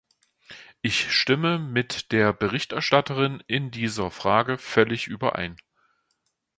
Ich 0.81 1.11
stimme 1.13 1.59
mit 1.59 2.11
der 2.11 2.33
Berichterstatterin 2.33 3.39
in 3.45 3.69
dieser 3.69 4.09
Frage 4.09 4.57
völlig 4.57 5.05
überein. 5.05 5.57